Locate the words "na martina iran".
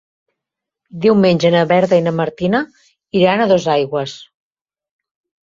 2.07-3.45